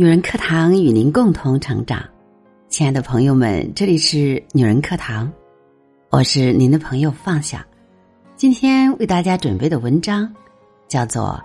[0.00, 2.02] 女人课堂与您共同成长，
[2.70, 5.30] 亲爱的朋友们，这里是女人课堂，
[6.08, 7.66] 我是您的朋友放下。
[8.34, 10.34] 今天为大家准备的文章
[10.88, 11.38] 叫做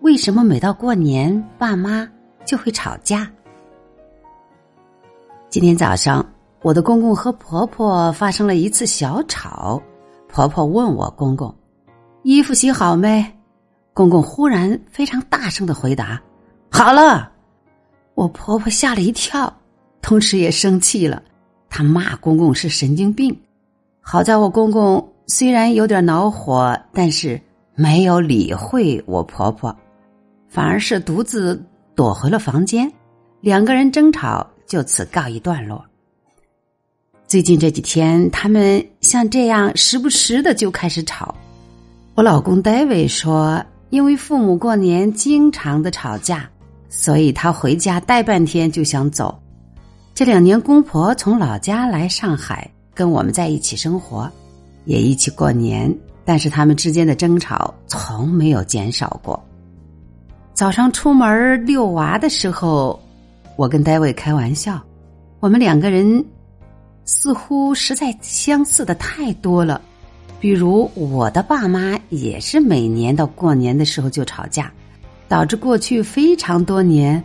[0.00, 2.08] 为什么每到过年爸妈
[2.46, 3.20] 就会吵架》。
[5.50, 6.26] 今天早上，
[6.62, 9.78] 我的公公和婆婆发生了一次小吵，
[10.26, 11.54] 婆婆问我公公
[12.24, 13.22] ：“衣服洗好没？”
[13.92, 16.18] 公公忽然非常大声的回答
[16.72, 17.32] ：“好了。”
[18.14, 19.52] 我婆婆吓了一跳，
[20.00, 21.22] 同时也生气了。
[21.68, 23.36] 她骂公公是神经病。
[24.00, 27.40] 好在我公公虽然有点恼火，但是
[27.74, 29.74] 没有理会我婆婆，
[30.48, 31.60] 反而是独自
[31.94, 32.90] 躲回了房间。
[33.40, 35.84] 两个人争吵就此告一段落。
[37.26, 41.34] 最近这几天，他们像这样时不时的就开始吵。
[42.14, 46.48] 我老公戴维说，因为父母过年经常的吵架。
[46.96, 49.36] 所以他回家待半天就想走。
[50.14, 54.30] 这两年公婆从老家来上海跟我们在一起生活，
[54.84, 55.92] 也一起过年，
[56.24, 59.44] 但是他们之间的争吵从没有减少过。
[60.54, 62.98] 早上出门遛娃的时候，
[63.56, 64.80] 我跟戴维开玩笑，
[65.40, 66.24] 我们两个人
[67.04, 69.82] 似乎实在相似的太多了。
[70.38, 74.72] 比如我的爸妈也是每年到过年的时候就吵架。
[75.34, 77.20] 导致过去非常多年，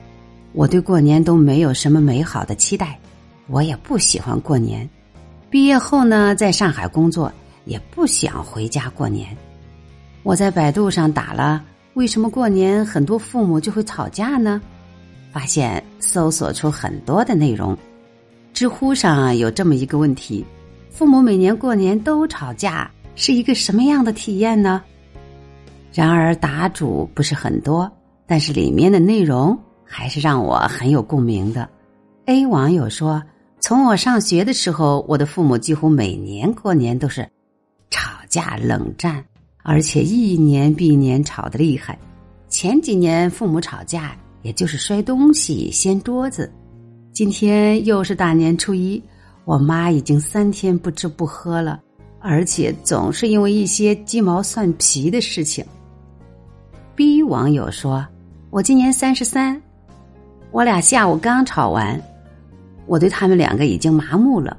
[0.54, 2.98] 我对过年都没有什么美好的期待，
[3.46, 4.90] 我也不喜欢过年。
[5.48, 7.32] 毕业后呢，在上海工作，
[7.66, 9.28] 也不想回家过年。
[10.24, 14.60] 我在百度上打了“为什么过年很多父母就会吵架呢？”
[15.32, 17.78] 发现搜索出很多的内容。
[18.56, 20.44] 知乎上有这么一个问题：
[20.90, 24.82] 父母每年过年都吵架，是一个什么样的体验呢？
[25.94, 27.92] 然而答主不是很多，
[28.30, 31.68] 但是里面的内容还是让我很有共鸣的。
[32.26, 33.24] A 网友说
[33.60, 37.28] ：“从我上学的时候，我的父母几乎每年过年都是
[37.90, 39.26] 吵架冷战，
[39.64, 41.98] 而且一年比一年吵得厉害。
[42.50, 46.52] 前几年父母吵架，也就是摔东西、掀桌子。
[47.12, 49.02] 今天又是大年初一，
[49.44, 51.82] 我妈已经三天不吃不喝了，
[52.20, 55.66] 而且总是因为一些鸡毛蒜皮的事情。”
[56.96, 58.06] B 网友说
[58.52, 59.62] ：“我今年三十三，
[60.50, 62.02] 我俩下午刚吵完，
[62.88, 64.58] 我对他们两个已经麻木了，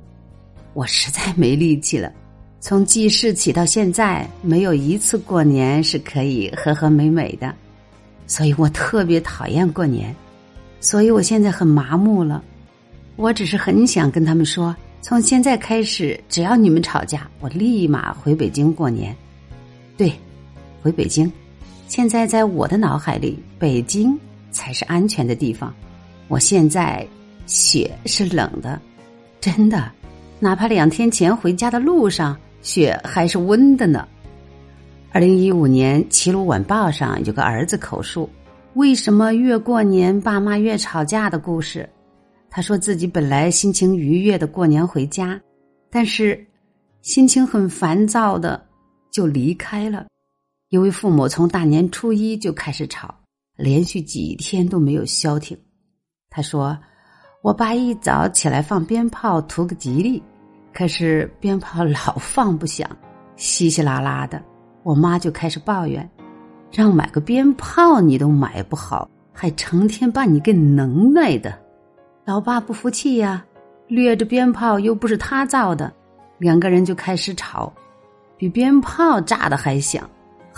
[0.74, 2.12] 我实在没力气了。
[2.60, 7.52] 从记事起到现在，没有一次过年是可以和和美美的，
[8.28, 10.14] 所以我特别讨厌过年，
[10.78, 12.44] 所以我现在很麻木了。
[13.16, 19.12] 我只是很想跟他们说，从现在开始，只要你们吵架，我立马回北京过年。
[19.96, 20.12] 对，
[20.80, 21.30] 回北京。”
[21.90, 24.16] 现在在我的脑海里，北京
[24.52, 25.74] 才是安全的地方。
[26.28, 27.04] 我现在
[27.46, 28.80] 雪是冷的，
[29.40, 29.90] 真的，
[30.38, 34.06] 哪怕两天前回家的路上雪还是温的呢。
[35.10, 38.30] 二零一五年《齐鲁晚报》上有个儿子口述
[38.74, 41.90] 为什么越过年爸妈越吵架的故事。
[42.48, 45.40] 他说自己本来心情愉悦的过年回家，
[45.90, 46.46] 但是
[47.02, 48.64] 心情很烦躁的
[49.10, 50.06] 就离开了。
[50.70, 53.12] 因为父母从大年初一就开始吵，
[53.56, 55.58] 连续几天都没有消停。
[56.30, 56.78] 他说
[57.42, 60.22] ：“我爸一早起来放鞭炮图个吉利，
[60.72, 62.88] 可是鞭炮老放不响，
[63.34, 64.40] 稀稀拉拉的。
[64.84, 66.08] 我妈就开始抱怨，
[66.70, 71.52] 让买个鞭炮你都买不好，还成天把你给能耐的。
[72.24, 73.44] 老爸不服气呀，
[73.88, 75.92] 掠着鞭炮又不是他造的，
[76.38, 77.72] 两个人就开始吵，
[78.36, 80.08] 比鞭炮炸的还响。”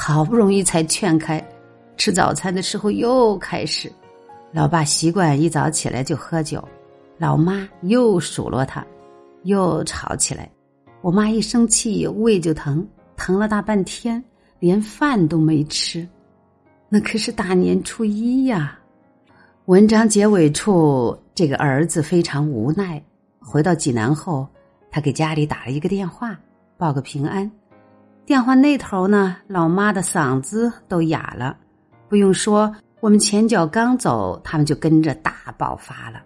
[0.05, 1.41] 好不容易才劝开，
[1.97, 3.89] 吃早餐的时候又开始。
[4.51, 6.61] 老爸习惯一早起来就喝酒，
[7.19, 8.85] 老妈又数落他，
[9.45, 10.51] 又吵起来。
[11.03, 12.85] 我妈一生气胃就疼，
[13.17, 14.21] 疼了大半天，
[14.59, 16.05] 连饭都没吃。
[16.89, 18.77] 那可是大年初一呀！
[19.67, 23.01] 文章结尾处，这个儿子非常无奈。
[23.39, 24.49] 回到济南后，
[24.91, 26.37] 他给家里打了一个电话，
[26.77, 27.49] 报个平安。
[28.33, 31.55] 电话那头呢，老妈的嗓子都哑了。
[32.09, 36.23] 不用说，我们前脚刚走，他们就跟着大爆发了。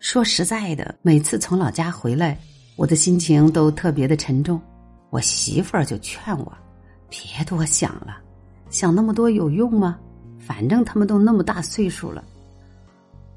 [0.00, 2.36] 说实在的，每次从老家回来，
[2.74, 4.60] 我的心情都特别的沉重。
[5.10, 6.52] 我媳妇儿就劝我，
[7.08, 8.16] 别多想了，
[8.68, 9.96] 想那么多有用吗？
[10.40, 12.24] 反正他们都那么大岁数了。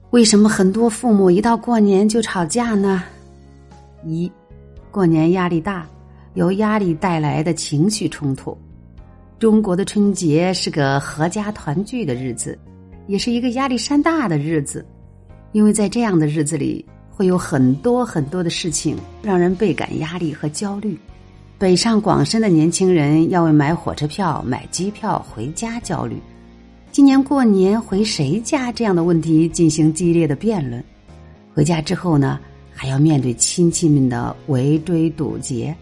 [0.10, 3.04] 为什么很多父母一到过年就吵架呢？
[4.04, 4.32] 一，
[4.90, 5.86] 过年压力大。
[6.34, 8.58] 由压力带来的情绪冲突。
[9.40, 12.58] 中国的春节是个合家团聚的日子，
[13.08, 14.86] 也是一个压力山大的日子。
[15.52, 20.98] 因为在这样的日子里，会有很多很多的事情让人倍感压力和焦虑。
[21.58, 26.16] 北上广深的年轻人要为买火车票、买机票回家焦虑，
[26.92, 30.84] 今年过年回谁家这样的问题进行激烈的辩论。
[31.54, 32.40] 回家之后呢，
[32.74, 35.76] 还要面对亲戚们的围追堵截。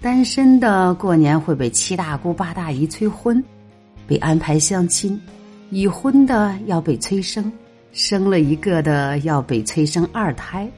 [0.00, 3.42] 单身的过年会被七大姑八大姨催婚，
[4.06, 5.18] 被安排相亲；
[5.70, 7.50] 已婚的要被催生，
[7.90, 10.70] 生了一个的要被催生二胎。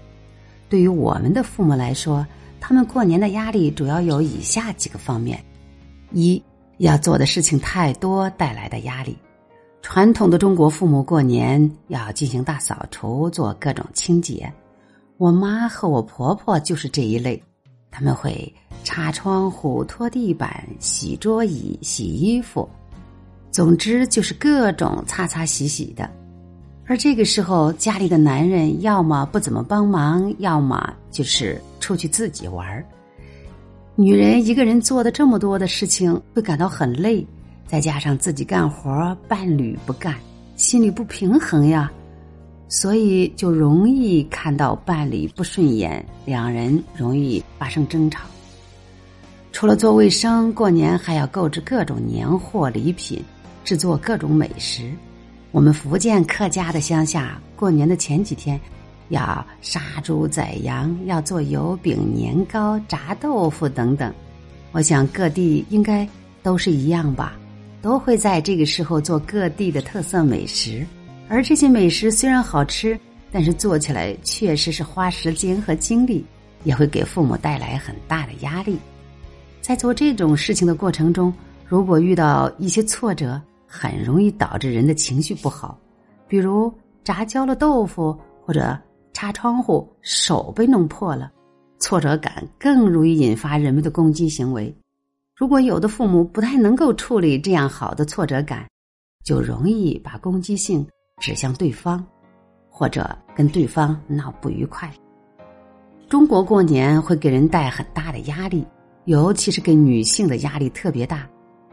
[0.71, 2.27] 对于我们的父母来说，
[2.61, 5.39] 他们过年的压力主要有以下几个方面：
[6.13, 6.43] 一
[6.79, 9.15] 要做的事情太多带来的压力。
[9.83, 14.51] 传统的中国父母过年要进行大扫除，做各种清洁。
[15.19, 17.43] 我妈和我婆婆就是这一类，
[17.91, 18.53] 他们会。
[18.83, 22.67] 擦窗户、拖地板、洗桌椅、洗衣服，
[23.51, 26.11] 总之就是各种擦擦洗洗的。
[26.87, 32.83] 而这个时候，家里的男人要么不怎么帮忙，要么就是出去自己玩儿。
[33.97, 37.25] 女人一个人做的这么多的事情，会感到很累，
[37.67, 40.15] 再加上自己干活，伴侣不干，
[40.57, 41.93] 心里不平衡呀，
[42.71, 48.21] 所以就容易看到伴侣不顺眼，两人容易发生争吵。
[49.51, 53.21] 除了做卫生，过年还要购置各种年货礼品，
[53.65, 54.89] 制作各种美食。
[55.51, 58.59] 我们福建客家的乡下，过年的前几天，
[59.09, 64.15] 要杀猪宰羊，要做油饼、年糕、炸豆腐等等。
[64.71, 66.09] 我想各地应该
[66.41, 67.37] 都是一样吧，
[67.83, 70.87] 都会在这个时候做各地的特色美食。
[71.31, 72.99] 而这些美食虽然好吃，
[73.31, 76.27] 但是做起来确实是花时间和精力，
[76.65, 78.77] 也会给父母带来很大的压力。
[79.61, 81.33] 在做这种事情的过程中，
[81.65, 85.79] 如果遇到一些挫折，很容易导致人的情绪不好。
[86.27, 86.73] 比如
[87.05, 88.77] 炸焦了豆腐，或者
[89.13, 91.31] 擦窗户手被弄破了，
[91.79, 94.75] 挫折感更容易引发人们的攻击行为。
[95.37, 98.67] 如果有的父母不太能够处理这样好的挫折感，
[99.25, 100.85] 就容易把攻击性
[101.21, 102.05] 指向对方，
[102.69, 104.93] 或者跟对方闹不愉快。
[106.09, 108.67] 中国过年会给人带很大的压力。
[109.07, 111.27] 尤其是给女性的压力特别大，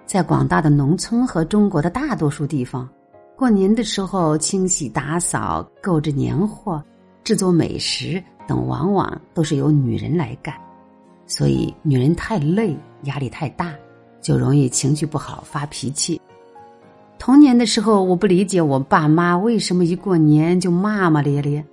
[0.05, 2.89] 在广大的农村和中国的大多数地方，
[3.35, 6.81] 过年的时候清洗打扫、购置年货、
[7.25, 10.55] 制作美食等，往往都是由女人来干。
[11.27, 13.75] 所以，女人太累、压力太大，
[14.21, 16.19] 就容易情绪不好、发脾气。
[17.19, 21.63] 童年的时候，我不理解我爸妈为什么一过年就骂骂咧咧，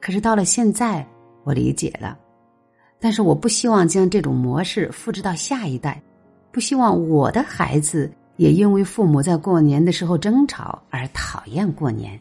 [0.00, 1.06] 可是到了现在，
[1.44, 2.16] 我理解了。
[3.00, 6.00] 但是我不希望将这种模式复制到下一代，
[6.52, 12.18] 不希望我的孩子也因为父母在过年的时候争吵而讨厌过年。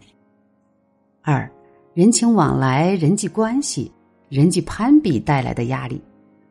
[1.21, 1.49] 二，
[1.93, 3.91] 人情往来、人际关系、
[4.27, 6.01] 人际攀比带来的压力。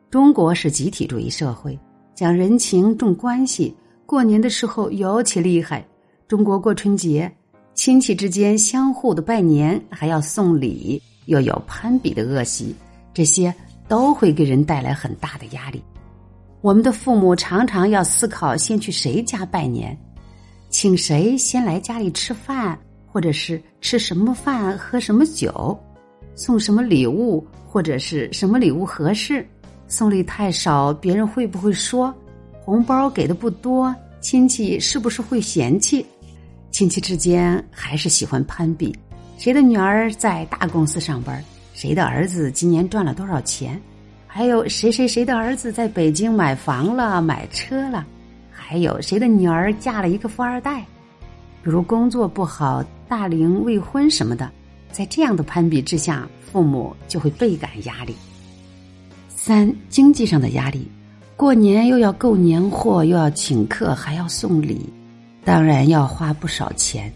[0.09, 1.77] 中国是集体主义社会，
[2.15, 3.75] 讲人情重关系，
[4.05, 5.85] 过年的时候尤其厉害。
[6.31, 7.29] 中国过春节，
[7.73, 12.73] 亲戚之间相互的拜年，还要送礼，又有攀比的恶习，
[13.13, 13.53] 这些。
[13.89, 15.83] 都会给人带来很大的压力。
[16.61, 19.97] 我们的父母常常要思考先去谁家拜年，
[20.69, 25.77] 请谁先来家里吃饭，或者是吃什么饭、喝什么酒，
[26.33, 29.45] 送什么礼物，或者是什么礼物合适。
[29.89, 32.15] 送礼太少，别人会不会说？
[32.63, 36.05] 红包给的不多，亲戚是不是会嫌弃？
[36.71, 38.95] 亲戚之间还是喜欢攀比，
[39.37, 41.43] 谁的女儿在大公司上班？
[41.73, 43.79] 谁的儿子今年赚了多少钱？
[44.25, 48.05] 还有谁谁谁的儿子在北京买房了、买车了？
[48.49, 50.79] 还有谁的女儿嫁了一个富二代？
[51.61, 54.49] 比如工作不好、大龄未婚什么的，
[54.91, 58.15] 在这样的攀比之下，父母就会倍感压力。
[59.27, 60.87] 三、经济上的压力，
[61.35, 64.87] 过年又要购年货，又要请客，还要送礼，
[65.43, 67.11] 当然要花不少钱。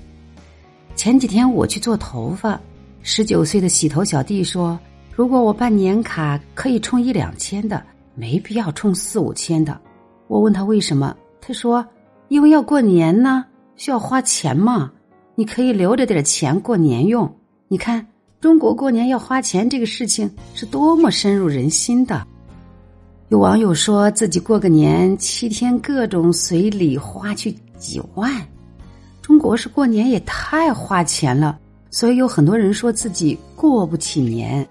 [0.95, 2.59] 前几天我去做头发。
[3.07, 4.79] 十九岁的洗头小弟说
[5.13, 7.83] ：“如果我办年卡，可以充一两千的，
[8.15, 9.79] 没必要充四五千的。”
[10.27, 11.85] 我问他为什么，他说
[12.29, 14.91] ：“因为要过年呢，需要花钱嘛。
[15.35, 17.31] 你可以留着点钱过年用。
[17.67, 18.03] 你看，
[18.41, 22.25] 中国过年要花钱这个事情是多么深入人心的。”
[23.29, 28.31] 有网友说自己过个年七天各种随礼花去几万，
[29.19, 31.57] 中国是过年也太花钱了。
[31.89, 34.65] 所以有很多人说自己过不起年。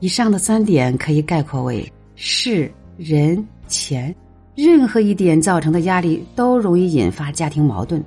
[0.00, 4.14] 以上的三点可以概括为事、人、钱，
[4.54, 7.98] 任何一点造成的压力都容易引发家庭矛盾。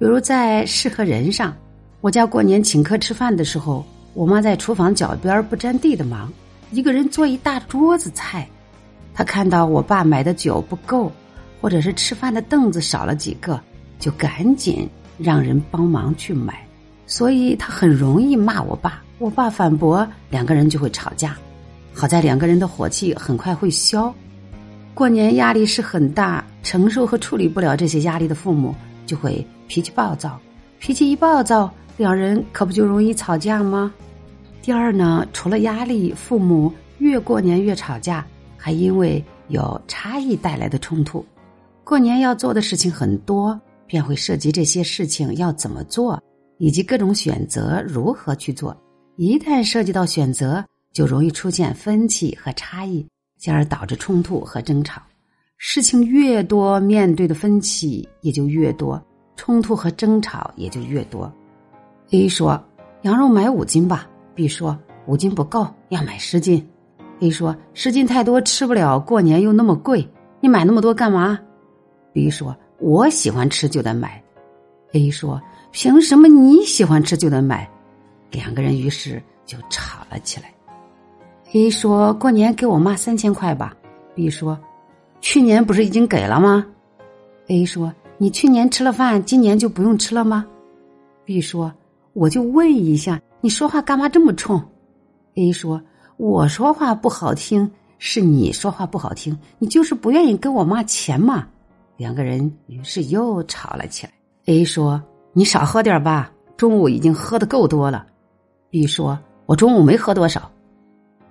[0.00, 1.56] 比如在事和人上，
[2.00, 6.32] 我家过年请客吃饭的时候，我妈在厨房脚边不沾地的忙，
[6.72, 8.48] 一个人做一大桌子菜。
[9.18, 11.10] 他看到我爸买的酒不够，
[11.60, 13.60] 或者是吃饭的凳子少了几个，
[13.98, 16.64] 就赶紧让人帮忙去买。
[17.04, 21.36] 所以他很容易骂我爸，我爸反驳，两个人就会吵架。
[21.92, 24.14] 好在两个人的火气很快会消。
[24.94, 28.72] 过年压力是很大，承受和处理不了这些压力的父母
[29.04, 30.38] 就会脾气暴躁，
[30.78, 33.92] 脾气一暴躁，两人可不就容易吵架吗？
[34.62, 38.24] 第二呢，除了压力，父母越过年越吵架，
[38.68, 41.24] 还因为有差异带来的冲突。
[41.84, 46.22] 过年要做的事情很多，便会涉及这些事情要怎么做，
[46.58, 48.76] 以及各种选择如何去做。
[49.16, 53.06] 一旦涉及到选择，就容易出现分歧和差异。
[53.38, 55.00] 进而导致冲突和争吵，
[55.56, 59.02] 事情越多，面对的分歧也就越多，
[59.34, 61.32] 冲突和争吵也就越多。
[62.10, 62.62] A 说
[63.02, 64.06] ：“羊肉买五斤吧。
[64.34, 66.68] ”B 说：“五斤不够，要买十斤。
[67.20, 70.08] ”A 说：“湿巾太多，吃不了，过年又那么贵，
[70.40, 71.38] 你买那么多干嘛
[72.12, 74.22] ？”B 说：“我喜欢吃就得买。
[74.92, 75.40] ”A 说
[75.72, 77.68] ：“凭什么你喜欢吃就得买？”
[78.30, 80.52] 两个人于是就吵了起来。
[81.52, 83.74] A 说：“过年给我妈三千块吧。
[84.14, 84.58] ”B 说
[85.20, 86.64] ：“去年不是已经给了吗
[87.48, 90.46] ？”A 说：“你去年吃了饭，今年就不用吃了吗
[91.24, 91.72] ？”B 说
[92.14, 94.62] ：“我就问一下，你说话干嘛这么冲
[95.34, 95.80] ？”A 说
[96.18, 101.46] ：“我说话不好听，是你说话不好听，你就是不愿意给我妈钱嘛。”
[101.96, 104.12] 两个人于是又吵了起来。
[104.46, 105.00] A 说
[105.32, 108.04] ：“你少喝点吧，中午已经喝的够多了。
[108.70, 110.50] ”B 说：“我中午没喝多少。”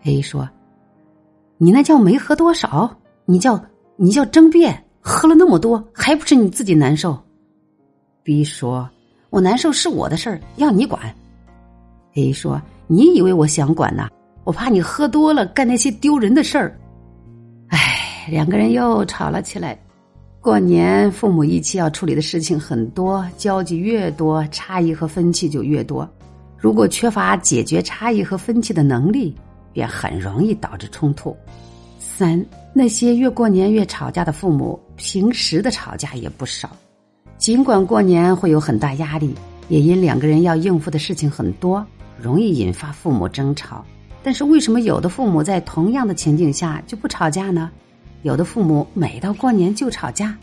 [0.03, 0.49] A 说
[1.59, 2.89] ：“你那叫没喝多少？
[3.25, 3.61] 你叫
[3.97, 4.83] 你叫争辩？
[5.01, 7.17] 喝了那么多，还不是你自己难受
[8.23, 8.89] ？”B 说
[9.31, 11.13] ：“我难受是我的事儿，要你管。
[12.15, 14.09] ”A 说：“你以为我想管呐？
[14.47, 16.79] 我怕你喝多了干那些丢人的事儿。”
[17.67, 19.77] 哎，两个人又吵了起来。
[20.39, 26.09] 过年，父母一起要处理的事情很多，交集越多，差异和分歧就越多。
[26.57, 29.35] 如果缺乏解决差异和分歧的能力，
[29.73, 31.35] 便很容易导致冲突。
[31.99, 36.69] 三，那些越过年越吵架的父母，平时的吵架也不少。
[37.37, 39.35] 尽管过年会有很大压力，
[39.67, 41.85] 也因两个人要应付的事情很多，
[42.17, 43.83] 容易引发父母争吵。
[44.27, 47.71] 但是为什么有的父母在同样的情境下就不吵架呢？
[48.23, 50.37] 有的父母每到过年就吵架，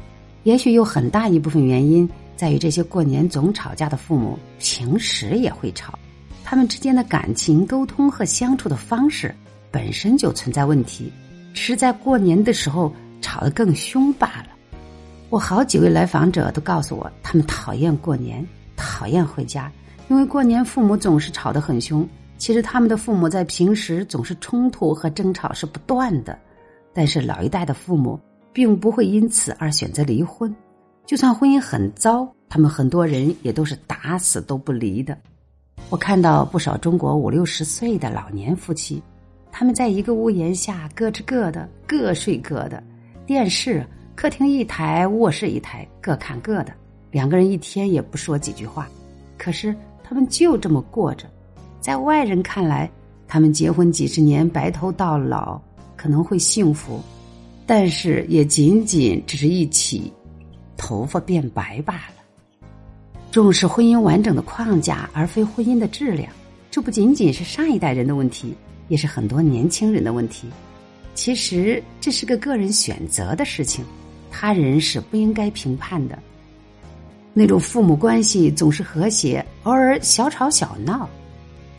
[0.45, 5.93] 也许有很大一部分原因在于这些过年总吵架的父母平时也会吵。
[6.43, 9.35] 他们之间的感情沟通和相处的方式
[9.71, 11.13] 本身就存在问题，
[11.53, 14.47] 只是在过年的时候吵得更凶罢了。
[15.29, 18.43] 我好几位来访者都告诉我，他们讨厌过年，
[18.77, 19.71] 讨厌回家，
[20.09, 22.09] 因为过年父母总是吵得很凶。
[22.45, 26.39] 其实他们的父母在平时总是冲突和争吵是不断的，
[26.93, 28.21] 但是老一代的父母
[28.53, 30.55] 并不会因此而选择离婚，
[31.07, 35.17] 就算婚姻很糟，他们很多人也都是打死都不离的。
[35.89, 39.03] 我看到不少中国五六十岁的老年夫妻，
[39.51, 42.85] 他们在一个屋檐下各吃各的，各睡各的，
[43.25, 43.83] 电视
[44.15, 46.75] 客厅一台，卧室一台，各看各的，
[47.11, 48.87] 两个人一天也不说几句话，
[49.39, 51.27] 可是他们就这么过着。
[51.85, 52.91] 在外人看来，
[53.29, 55.61] 他们结婚几十年，白头到老，
[55.97, 56.99] 可能会幸福，
[57.67, 60.11] 但是也仅仅只是一起
[60.79, 62.49] 头发变白罢了。
[63.31, 66.33] 重视婚姻完整的框架，而非婚姻的质量，
[66.71, 68.55] 这不仅仅是上一代人的问题，
[68.89, 70.49] 也是很多年轻人的问题。
[71.15, 73.85] 其实这是个个人选择的事情，
[74.31, 76.19] 他人是不应该评判的。
[77.35, 81.07] 那种父母关系总是和谐，偶尔小吵小闹，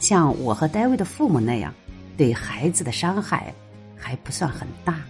[0.05, 1.73] 像我和戴维的父母那样，
[2.15, 3.51] 对孩子的伤害
[3.95, 5.01] 还不算很大。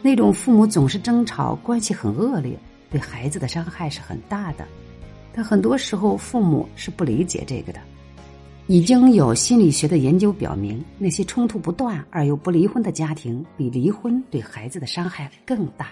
[0.00, 2.58] 那种父母总是争吵，关系很恶劣，
[2.90, 4.66] 对孩子的伤害是很大的。
[5.34, 7.80] 但很多时候，父母是不理解这个的。
[8.66, 15.88] 已经有心理学的研究表明，那些冲突不断而又不离婚的家庭，比离婚对孩子的伤害更大。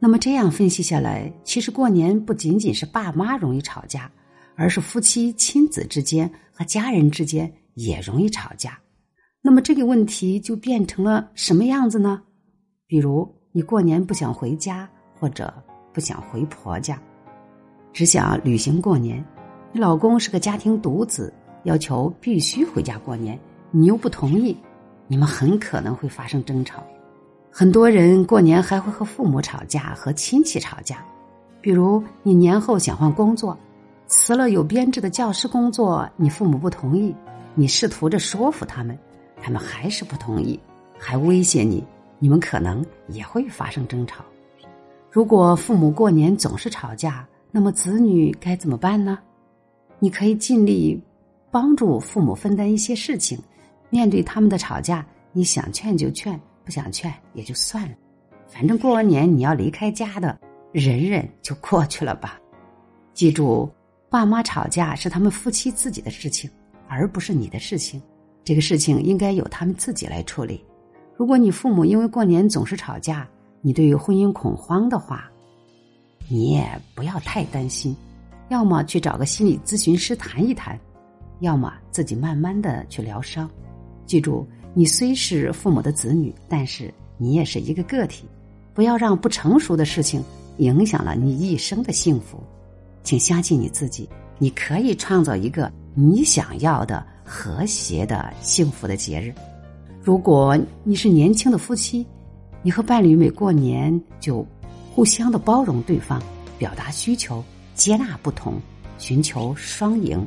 [0.00, 4.10] 那么这样分析下来，其实过年不仅仅是爸妈容易吵架，
[4.56, 8.78] 而是夫妻、亲子之间和家人之间也容易吵架。
[9.42, 12.22] 那么这个问题就变成了什么样子呢？
[12.86, 15.52] 比如你过年不想回家，或者
[15.92, 17.00] 不想回婆家。
[17.92, 19.24] 只想旅行过年，
[19.72, 21.32] 你老公是个家庭独子，
[21.64, 23.38] 要求必须回家过年，
[23.70, 24.56] 你又不同意，
[25.08, 26.82] 你们很可能会发生争吵。
[27.50, 31.04] 很多人过年还会和父母吵架，和亲戚吵架。
[31.60, 33.58] 比如你年后想换工作，
[34.06, 37.14] 辞了有编制的教师工作，你父母不同意，
[37.60, 38.98] 你试图着说服他们，
[39.42, 40.58] 他们还是不同意，
[40.98, 41.84] 还威胁你，
[42.18, 44.24] 你们可能也会发生争吵。
[45.10, 49.18] 如果父母过年总是吵架，那么子女该怎么办呢？
[49.98, 50.98] 你可以尽力
[51.50, 53.38] 帮助父母分担一些事情，
[53.90, 57.94] 面对他们的吵架，你想劝就劝，不想劝也就算了。
[58.48, 60.40] 反正过完年你要离开家的，
[60.72, 62.40] 忍忍就过去了吧。
[63.12, 63.70] 记住，
[64.08, 66.50] 爸妈吵架是他们夫妻自己的事情，
[66.90, 68.02] 而不是你的事情。
[68.42, 70.64] 这个事情应该由他们自己来处理。
[71.16, 73.28] 如果你父母因为过年总是吵架，
[73.60, 75.30] 你对于婚姻恐慌的话，
[76.28, 77.94] 你也不要太担心，
[78.48, 80.76] 要么去找个心理咨询师谈一谈，
[81.38, 83.48] 要么自己慢慢的去疗伤。
[84.04, 84.44] 记住，
[84.74, 88.24] 你虽是父母的子女，但是你也是一个个体，
[88.74, 90.24] 不要让不成熟的事情
[90.56, 92.42] 影响了你一生的幸福。
[93.02, 99.34] 请相信你自己，你可以创造一个你想要的和谐的幸福的节日。
[100.02, 102.06] 如果你是年轻的夫妻。
[102.62, 104.46] 你和伴侣每过年就
[104.92, 106.22] 互相的包容对方，
[106.58, 107.42] 表达需求，
[107.74, 108.60] 接纳不同，
[108.98, 110.26] 寻求双赢。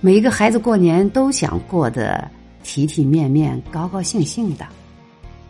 [0.00, 2.30] 每一个孩子过年都想过得
[2.62, 4.64] 体体面面、高高兴兴的，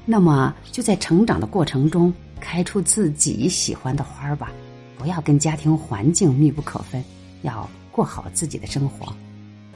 [0.06, 4.50] 那么就在成长的过程中开出自己喜欢的花儿吧，
[4.96, 7.04] 不要跟家庭环境密不可分，
[7.42, 7.68] 要
[8.00, 9.14] 过好自己的生活。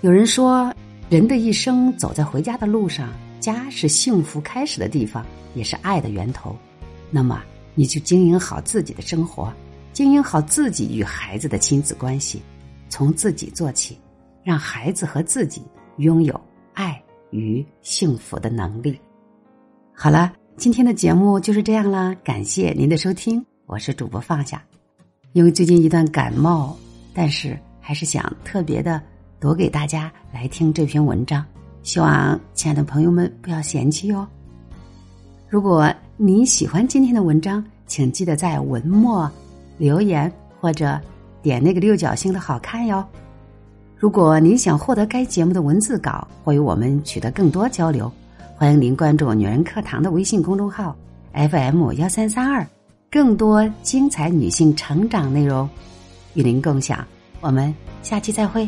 [0.00, 0.74] 有人说，
[1.10, 3.12] 人的一生走在回家的路上。
[3.38, 5.22] 家是幸福开始的地方，
[5.54, 6.56] 也是爱的源头。
[7.10, 7.42] 那么，
[7.74, 9.52] 你就经营好自己的生活，
[9.92, 12.40] 经营好自己与孩子的亲子关系，
[12.88, 13.98] 从自己做起，
[14.42, 15.60] 让孩子和自己
[15.98, 16.40] 拥有
[16.72, 16.98] 爱
[17.30, 18.98] 与幸福的能力。
[19.92, 24.64] 好了，今天的节目就是这样啦，感谢您的收听，我是主播放下。
[25.34, 26.74] 因为最近一段感冒，
[27.12, 28.98] 但是还是想特别的
[29.38, 31.44] 多给大家来听这篇文章。
[31.82, 34.26] 希望亲爱的朋友们不要嫌弃哟。
[35.50, 39.30] 如果你喜欢今天的文章，请记得在文末
[39.76, 40.98] 留言或者
[41.42, 43.06] 点那个六角星的好看哟。
[43.98, 48.10] 如果您想获得该节目的文字稿或与我们取得更多交流，
[48.56, 50.96] 欢迎您关注“女人课堂”的微信公众号
[51.34, 52.66] FM 幺三三二，
[53.10, 55.68] 更多精彩女性成长内容
[56.32, 57.06] 与您共享。
[57.44, 58.66] 我们下期再会。